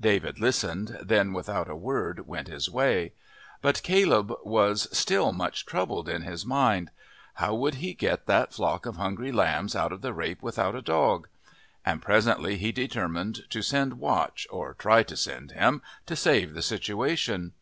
David 0.00 0.40
listened, 0.40 0.98
then 1.00 1.32
without 1.32 1.70
a 1.70 1.76
word 1.76 2.26
went 2.26 2.48
his 2.48 2.68
way. 2.68 3.12
But 3.62 3.80
Caleb 3.84 4.32
was 4.42 4.88
still 4.90 5.30
much 5.32 5.66
troubled 5.66 6.08
in 6.08 6.22
his 6.22 6.44
mind. 6.44 6.90
How 7.34 7.54
would 7.54 7.76
he 7.76 7.94
get 7.94 8.26
that 8.26 8.52
flock 8.52 8.86
of 8.86 8.96
hungry 8.96 9.30
lambs 9.30 9.76
out 9.76 9.92
of 9.92 10.00
the 10.02 10.12
rape 10.12 10.42
without 10.42 10.74
a 10.74 10.82
dog? 10.82 11.28
And 11.86 12.02
presently 12.02 12.56
he 12.56 12.72
determined 12.72 13.48
to 13.50 13.62
send 13.62 14.00
Watch, 14.00 14.48
or 14.50 14.74
try 14.74 15.04
to 15.04 15.16
send 15.16 15.52
him, 15.52 15.80
to 16.06 16.16
save 16.16 16.54
the 16.54 16.62
situation. 16.62 17.52